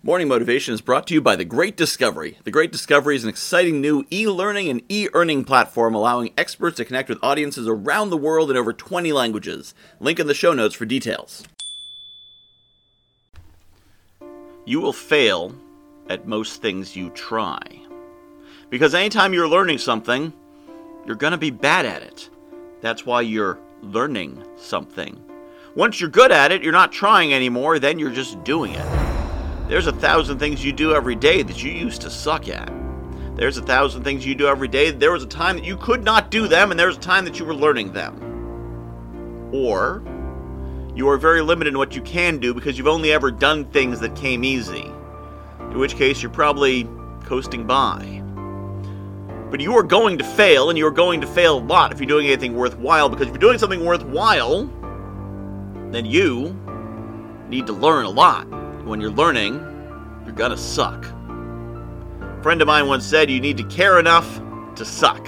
Morning 0.00 0.28
Motivation 0.28 0.74
is 0.74 0.80
brought 0.80 1.08
to 1.08 1.14
you 1.14 1.20
by 1.20 1.34
The 1.34 1.44
Great 1.44 1.76
Discovery. 1.76 2.38
The 2.44 2.52
Great 2.52 2.70
Discovery 2.70 3.16
is 3.16 3.24
an 3.24 3.30
exciting 3.30 3.80
new 3.80 4.06
e 4.12 4.28
learning 4.28 4.68
and 4.68 4.80
e 4.88 5.08
earning 5.12 5.44
platform 5.44 5.92
allowing 5.92 6.32
experts 6.38 6.76
to 6.76 6.84
connect 6.84 7.08
with 7.08 7.18
audiences 7.20 7.66
around 7.66 8.10
the 8.10 8.16
world 8.16 8.48
in 8.48 8.56
over 8.56 8.72
20 8.72 9.12
languages. 9.12 9.74
Link 9.98 10.20
in 10.20 10.28
the 10.28 10.34
show 10.34 10.52
notes 10.52 10.76
for 10.76 10.84
details. 10.84 11.42
You 14.64 14.80
will 14.80 14.92
fail 14.92 15.52
at 16.08 16.28
most 16.28 16.62
things 16.62 16.94
you 16.94 17.10
try. 17.10 17.58
Because 18.70 18.94
anytime 18.94 19.34
you're 19.34 19.48
learning 19.48 19.78
something, 19.78 20.32
you're 21.06 21.16
going 21.16 21.32
to 21.32 21.38
be 21.38 21.50
bad 21.50 21.86
at 21.86 22.04
it. 22.04 22.30
That's 22.82 23.04
why 23.04 23.22
you're 23.22 23.58
learning 23.82 24.44
something. 24.58 25.20
Once 25.74 26.00
you're 26.00 26.08
good 26.08 26.30
at 26.30 26.52
it, 26.52 26.62
you're 26.62 26.70
not 26.70 26.92
trying 26.92 27.34
anymore, 27.34 27.80
then 27.80 27.98
you're 27.98 28.10
just 28.10 28.44
doing 28.44 28.74
it. 28.74 28.97
There's 29.68 29.86
a 29.86 29.92
thousand 29.92 30.38
things 30.38 30.64
you 30.64 30.72
do 30.72 30.94
every 30.94 31.14
day 31.14 31.42
that 31.42 31.62
you 31.62 31.70
used 31.70 32.00
to 32.00 32.10
suck 32.10 32.48
at. 32.48 32.72
There's 33.36 33.58
a 33.58 33.62
thousand 33.62 34.02
things 34.02 34.24
you 34.24 34.34
do 34.34 34.46
every 34.46 34.66
day. 34.66 34.90
There 34.90 35.12
was 35.12 35.22
a 35.22 35.26
time 35.26 35.56
that 35.56 35.64
you 35.66 35.76
could 35.76 36.02
not 36.02 36.30
do 36.30 36.48
them, 36.48 36.70
and 36.70 36.80
there 36.80 36.86
was 36.86 36.96
a 36.96 37.00
time 37.00 37.26
that 37.26 37.38
you 37.38 37.44
were 37.44 37.54
learning 37.54 37.92
them. 37.92 39.50
Or 39.52 40.02
you 40.94 41.06
are 41.10 41.18
very 41.18 41.42
limited 41.42 41.74
in 41.74 41.78
what 41.78 41.94
you 41.94 42.00
can 42.00 42.38
do 42.38 42.54
because 42.54 42.78
you've 42.78 42.88
only 42.88 43.12
ever 43.12 43.30
done 43.30 43.66
things 43.66 44.00
that 44.00 44.16
came 44.16 44.42
easy. 44.42 44.90
In 45.60 45.78
which 45.78 45.96
case, 45.96 46.22
you're 46.22 46.32
probably 46.32 46.88
coasting 47.24 47.66
by. 47.66 48.22
But 49.50 49.60
you 49.60 49.76
are 49.76 49.82
going 49.82 50.16
to 50.16 50.24
fail, 50.24 50.70
and 50.70 50.78
you 50.78 50.86
are 50.86 50.90
going 50.90 51.20
to 51.20 51.26
fail 51.26 51.58
a 51.58 51.60
lot 51.60 51.92
if 51.92 52.00
you're 52.00 52.08
doing 52.08 52.26
anything 52.26 52.56
worthwhile, 52.56 53.10
because 53.10 53.26
if 53.26 53.34
you're 53.34 53.38
doing 53.38 53.58
something 53.58 53.84
worthwhile, 53.84 54.64
then 55.92 56.06
you 56.06 56.58
need 57.50 57.66
to 57.66 57.74
learn 57.74 58.06
a 58.06 58.10
lot 58.10 58.46
when 58.84 59.00
you're 59.00 59.10
learning, 59.10 59.54
you're 60.24 60.34
gonna 60.34 60.56
suck. 60.56 61.04
A 61.04 62.42
friend 62.42 62.60
of 62.60 62.66
mine 62.66 62.86
once 62.86 63.04
said 63.04 63.30
you 63.30 63.40
need 63.40 63.56
to 63.56 63.64
care 63.64 63.98
enough 63.98 64.40
to 64.76 64.84
suck. 64.84 65.26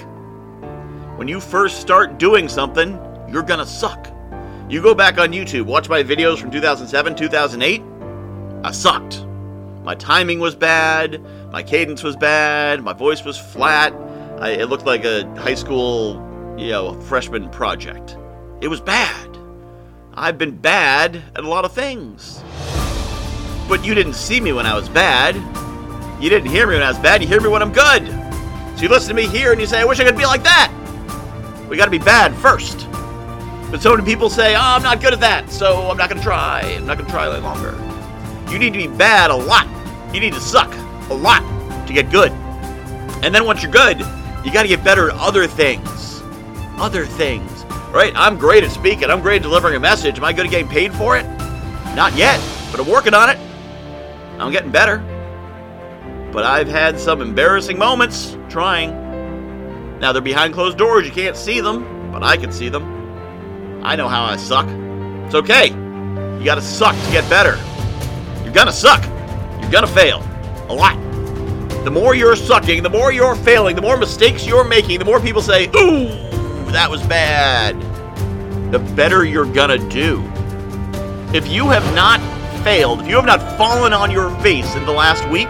When 1.16 1.28
you 1.28 1.40
first 1.40 1.80
start 1.80 2.18
doing 2.18 2.48
something, 2.48 2.98
you're 3.28 3.42
gonna 3.42 3.66
suck. 3.66 4.08
You 4.68 4.80
go 4.80 4.94
back 4.94 5.18
on 5.18 5.32
YouTube, 5.32 5.64
watch 5.64 5.88
my 5.88 6.02
videos 6.02 6.38
from 6.38 6.50
2007, 6.50 7.16
2008, 7.16 7.82
I 8.62 8.70
sucked. 8.70 9.24
My 9.82 9.94
timing 9.94 10.38
was 10.38 10.54
bad, 10.54 11.20
my 11.50 11.62
cadence 11.62 12.02
was 12.02 12.14
bad, 12.14 12.82
my 12.82 12.92
voice 12.92 13.24
was 13.24 13.38
flat. 13.38 13.92
I, 14.38 14.50
it 14.50 14.66
looked 14.66 14.86
like 14.86 15.04
a 15.04 15.26
high 15.36 15.54
school, 15.54 16.14
you 16.56 16.68
know, 16.68 17.00
freshman 17.00 17.48
project. 17.50 18.16
It 18.60 18.68
was 18.68 18.80
bad. 18.80 19.36
I've 20.14 20.38
been 20.38 20.56
bad 20.56 21.16
at 21.34 21.44
a 21.44 21.48
lot 21.48 21.64
of 21.64 21.72
things. 21.72 22.42
But 23.70 23.84
you 23.84 23.94
didn't 23.94 24.14
see 24.14 24.40
me 24.40 24.52
when 24.52 24.66
I 24.66 24.74
was 24.74 24.88
bad. 24.88 25.36
You 26.20 26.28
didn't 26.28 26.50
hear 26.50 26.66
me 26.66 26.74
when 26.74 26.82
I 26.82 26.88
was 26.88 26.98
bad. 26.98 27.22
You 27.22 27.28
hear 27.28 27.40
me 27.40 27.48
when 27.48 27.62
I'm 27.62 27.72
good. 27.72 28.04
So 28.76 28.82
you 28.82 28.88
listen 28.88 29.10
to 29.10 29.14
me 29.14 29.28
here 29.28 29.52
and 29.52 29.60
you 29.60 29.66
say, 29.68 29.80
I 29.80 29.84
wish 29.84 30.00
I 30.00 30.04
could 30.04 30.16
be 30.16 30.26
like 30.26 30.42
that. 30.42 30.72
We 31.68 31.76
got 31.76 31.84
to 31.84 31.90
be 31.92 31.98
bad 31.98 32.34
first. 32.34 32.88
But 33.70 33.80
so 33.80 33.94
many 33.94 34.04
people 34.04 34.28
say, 34.28 34.56
oh, 34.56 34.60
I'm 34.60 34.82
not 34.82 35.00
good 35.00 35.12
at 35.12 35.20
that, 35.20 35.52
so 35.52 35.88
I'm 35.88 35.96
not 35.96 36.10
going 36.10 36.18
to 36.18 36.24
try. 36.24 36.62
I'm 36.62 36.84
not 36.84 36.98
going 36.98 37.06
to 37.06 37.12
try 37.12 37.32
any 37.32 37.40
longer. 37.40 37.78
You 38.52 38.58
need 38.58 38.72
to 38.72 38.78
be 38.80 38.88
bad 38.88 39.30
a 39.30 39.36
lot. 39.36 39.68
You 40.12 40.18
need 40.18 40.34
to 40.34 40.40
suck 40.40 40.74
a 41.08 41.14
lot 41.14 41.42
to 41.86 41.92
get 41.92 42.10
good. 42.10 42.32
And 43.22 43.32
then 43.32 43.44
once 43.44 43.62
you're 43.62 43.70
good, 43.70 44.00
you 44.44 44.52
got 44.52 44.62
to 44.62 44.68
get 44.68 44.82
better 44.82 45.10
at 45.10 45.16
other 45.16 45.46
things. 45.46 46.22
Other 46.76 47.06
things. 47.06 47.64
Right? 47.92 48.12
I'm 48.16 48.36
great 48.36 48.64
at 48.64 48.72
speaking. 48.72 49.10
I'm 49.10 49.20
great 49.20 49.36
at 49.36 49.42
delivering 49.42 49.76
a 49.76 49.80
message. 49.80 50.18
Am 50.18 50.24
I 50.24 50.32
good 50.32 50.46
at 50.46 50.50
getting 50.50 50.68
paid 50.68 50.92
for 50.92 51.16
it? 51.16 51.22
Not 51.94 52.16
yet, 52.16 52.40
but 52.72 52.80
I'm 52.80 52.88
working 52.88 53.14
on 53.14 53.30
it. 53.30 53.38
I'm 54.40 54.52
getting 54.52 54.70
better. 54.70 54.98
But 56.32 56.44
I've 56.44 56.68
had 56.68 56.98
some 56.98 57.20
embarrassing 57.20 57.78
moments 57.78 58.36
trying. 58.48 59.98
Now 59.98 60.12
they're 60.12 60.22
behind 60.22 60.54
closed 60.54 60.78
doors, 60.78 61.04
you 61.04 61.12
can't 61.12 61.36
see 61.36 61.60
them, 61.60 62.10
but 62.10 62.22
I 62.22 62.36
can 62.36 62.50
see 62.50 62.68
them. 62.68 63.80
I 63.82 63.96
know 63.96 64.08
how 64.08 64.24
I 64.24 64.36
suck. 64.36 64.66
It's 65.26 65.34
okay. 65.34 65.68
You 65.68 66.44
gotta 66.44 66.62
suck 66.62 66.94
to 66.94 67.10
get 67.12 67.28
better. 67.28 67.58
You're 68.42 68.52
gonna 68.52 68.72
suck. 68.72 69.04
You're 69.60 69.70
gonna 69.70 69.86
fail. 69.86 70.22
A 70.68 70.74
lot. 70.74 70.96
The 71.84 71.90
more 71.90 72.14
you're 72.14 72.36
sucking, 72.36 72.82
the 72.82 72.90
more 72.90 73.12
you're 73.12 73.34
failing, 73.34 73.76
the 73.76 73.82
more 73.82 73.96
mistakes 73.96 74.46
you're 74.46 74.64
making, 74.64 74.98
the 74.98 75.04
more 75.04 75.20
people 75.20 75.42
say, 75.42 75.66
Ooh, 75.68 76.08
that 76.72 76.88
was 76.90 77.02
bad. 77.06 77.78
The 78.72 78.78
better 78.78 79.24
you're 79.24 79.50
gonna 79.52 79.78
do. 79.88 80.22
If 81.34 81.48
you 81.48 81.68
have 81.68 81.84
not 81.94 82.20
failed, 82.62 83.00
if 83.00 83.08
you 83.08 83.16
have 83.16 83.26
not 83.26 83.40
fallen 83.56 83.92
on 83.92 84.10
your 84.10 84.30
face 84.40 84.74
in 84.74 84.84
the 84.84 84.92
last 84.92 85.28
week, 85.30 85.48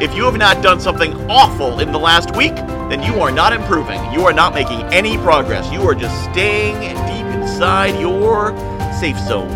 if 0.00 0.14
you 0.14 0.24
have 0.24 0.36
not 0.36 0.62
done 0.62 0.80
something 0.80 1.14
awful 1.30 1.80
in 1.80 1.92
the 1.92 1.98
last 1.98 2.34
week, 2.34 2.54
then 2.90 3.02
you 3.02 3.20
are 3.20 3.30
not 3.30 3.52
improving. 3.52 4.00
You 4.12 4.22
are 4.26 4.32
not 4.32 4.54
making 4.54 4.82
any 4.92 5.16
progress. 5.18 5.70
You 5.72 5.82
are 5.82 5.94
just 5.94 6.14
staying 6.30 6.80
deep 6.80 7.26
inside 7.34 8.00
your 8.00 8.50
safe 8.98 9.18
zone, 9.20 9.50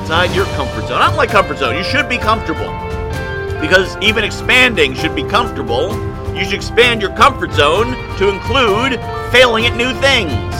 inside 0.00 0.34
your 0.34 0.46
comfort 0.56 0.88
zone. 0.88 1.02
I 1.02 1.08
don't 1.08 1.16
like 1.16 1.30
comfort 1.30 1.58
zone. 1.58 1.76
You 1.76 1.84
should 1.84 2.08
be 2.08 2.18
comfortable. 2.18 2.70
Because 3.60 3.96
even 4.02 4.24
expanding 4.24 4.94
should 4.94 5.14
be 5.14 5.24
comfortable. 5.24 5.92
You 6.36 6.44
should 6.44 6.54
expand 6.54 7.00
your 7.00 7.14
comfort 7.16 7.52
zone 7.52 7.92
to 8.18 8.28
include 8.28 9.00
failing 9.32 9.66
at 9.66 9.76
new 9.76 9.92
things. 10.00 10.54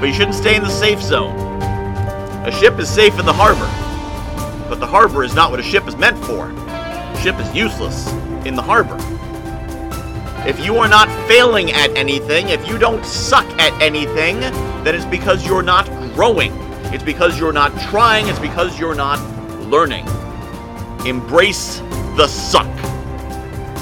But 0.00 0.06
you 0.06 0.12
shouldn't 0.12 0.36
stay 0.36 0.56
in 0.56 0.62
the 0.62 0.70
safe 0.70 1.02
zone. 1.02 1.36
A 2.44 2.52
ship 2.52 2.78
is 2.78 2.88
safe 2.88 3.18
in 3.18 3.26
the 3.26 3.32
harbor. 3.32 3.85
But 4.68 4.80
the 4.80 4.86
harbor 4.86 5.22
is 5.22 5.34
not 5.34 5.50
what 5.50 5.60
a 5.60 5.62
ship 5.62 5.86
is 5.86 5.96
meant 5.96 6.18
for. 6.24 6.50
A 6.50 7.20
ship 7.22 7.38
is 7.38 7.54
useless 7.54 8.10
in 8.44 8.54
the 8.54 8.62
harbor. 8.62 8.96
If 10.48 10.64
you 10.64 10.76
are 10.78 10.88
not 10.88 11.08
failing 11.28 11.72
at 11.72 11.90
anything, 11.96 12.50
if 12.50 12.68
you 12.68 12.78
don't 12.78 13.04
suck 13.04 13.46
at 13.60 13.72
anything, 13.82 14.40
then 14.40 14.94
it's 14.94 15.04
because 15.04 15.44
you're 15.44 15.62
not 15.62 15.86
growing. 16.14 16.52
It's 16.92 17.02
because 17.02 17.38
you're 17.38 17.52
not 17.52 17.76
trying. 17.80 18.28
It's 18.28 18.38
because 18.38 18.78
you're 18.78 18.94
not 18.94 19.18
learning. 19.62 20.06
Embrace 21.04 21.78
the 22.16 22.26
suck. 22.28 22.66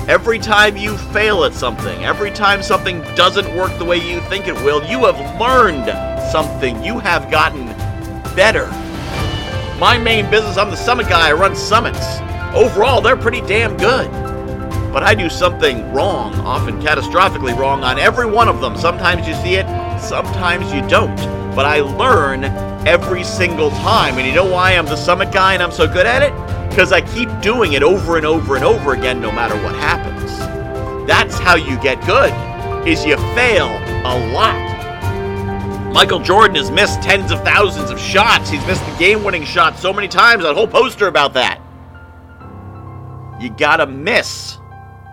Every 0.08 0.38
time 0.38 0.76
you 0.76 0.96
fail 0.98 1.44
at 1.44 1.54
something, 1.54 2.04
every 2.04 2.30
time 2.30 2.62
something 2.62 3.00
doesn't 3.14 3.54
work 3.56 3.76
the 3.78 3.84
way 3.84 3.96
you 3.96 4.20
think 4.22 4.48
it 4.48 4.54
will, 4.56 4.84
you 4.84 5.04
have 5.06 5.40
learned 5.40 5.86
something. 6.30 6.82
You 6.84 6.98
have 6.98 7.30
gotten 7.30 7.66
better. 8.34 8.70
My 9.78 9.98
main 9.98 10.30
business, 10.30 10.56
I'm 10.56 10.70
the 10.70 10.76
summit 10.76 11.08
guy, 11.08 11.30
I 11.30 11.32
run 11.32 11.56
summits. 11.56 12.20
Overall, 12.54 13.00
they're 13.00 13.16
pretty 13.16 13.40
damn 13.40 13.76
good. 13.76 14.08
But 14.92 15.02
I 15.02 15.16
do 15.16 15.28
something 15.28 15.92
wrong, 15.92 16.32
often 16.36 16.80
catastrophically 16.80 17.56
wrong, 17.56 17.82
on 17.82 17.98
every 17.98 18.26
one 18.26 18.48
of 18.48 18.60
them. 18.60 18.76
Sometimes 18.76 19.26
you 19.26 19.34
see 19.34 19.56
it, 19.56 19.66
sometimes 20.00 20.72
you 20.72 20.80
don't. 20.88 21.16
But 21.56 21.66
I 21.66 21.80
learn 21.80 22.44
every 22.86 23.24
single 23.24 23.70
time. 23.70 24.16
And 24.16 24.26
you 24.26 24.32
know 24.32 24.46
why 24.46 24.72
I'm 24.72 24.86
the 24.86 24.96
summit 24.96 25.32
guy 25.32 25.54
and 25.54 25.62
I'm 25.62 25.72
so 25.72 25.88
good 25.88 26.06
at 26.06 26.22
it? 26.22 26.32
Because 26.70 26.92
I 26.92 27.00
keep 27.00 27.28
doing 27.40 27.72
it 27.72 27.82
over 27.82 28.16
and 28.16 28.24
over 28.24 28.54
and 28.54 28.64
over 28.64 28.92
again 28.94 29.20
no 29.20 29.32
matter 29.32 29.56
what 29.64 29.74
happens. 29.74 30.38
That's 31.08 31.36
how 31.36 31.56
you 31.56 31.80
get 31.80 32.00
good, 32.06 32.32
is 32.86 33.04
you 33.04 33.16
fail 33.34 33.66
a 34.06 34.32
lot. 34.32 34.73
Michael 35.94 36.18
Jordan 36.18 36.56
has 36.56 36.72
missed 36.72 37.00
tens 37.02 37.30
of 37.30 37.44
thousands 37.44 37.88
of 37.88 38.00
shots. 38.00 38.50
He's 38.50 38.66
missed 38.66 38.84
the 38.84 38.96
game 38.98 39.22
winning 39.22 39.44
shot 39.44 39.78
so 39.78 39.92
many 39.92 40.08
times. 40.08 40.42
A 40.42 40.52
whole 40.52 40.66
poster 40.66 41.06
about 41.06 41.34
that. 41.34 41.60
You 43.40 43.50
gotta 43.50 43.86
miss 43.86 44.58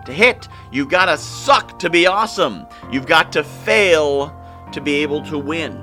to 0.06 0.12
hit. 0.12 0.48
You 0.72 0.84
gotta 0.84 1.16
suck 1.16 1.78
to 1.78 1.88
be 1.88 2.08
awesome. 2.08 2.66
You've 2.90 3.06
got 3.06 3.30
to 3.34 3.44
fail 3.44 4.36
to 4.72 4.80
be 4.80 4.96
able 4.96 5.22
to 5.26 5.38
win. 5.38 5.78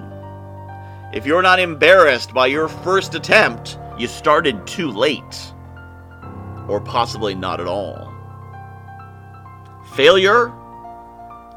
If 1.13 1.25
you're 1.25 1.41
not 1.41 1.61
embarrassed 1.61 2.33
by 2.33 2.47
your 2.47 2.67
first 2.67 3.15
attempt, 3.15 3.79
you 3.97 4.05
started 4.05 4.67
too 4.67 4.91
late. 4.91 5.53
Or 6.67 6.81
possibly 6.81 7.35
not 7.35 7.61
at 7.61 7.67
all. 7.67 8.13
Failure 9.93 10.51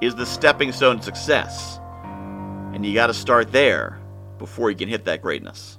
is 0.00 0.14
the 0.14 0.26
stepping 0.26 0.70
stone 0.70 0.98
to 0.98 1.02
success. 1.02 1.80
And 2.72 2.86
you 2.86 2.94
got 2.94 3.08
to 3.08 3.14
start 3.14 3.52
there 3.52 4.00
before 4.38 4.70
you 4.70 4.76
can 4.76 4.88
hit 4.88 5.04
that 5.04 5.22
greatness. 5.22 5.78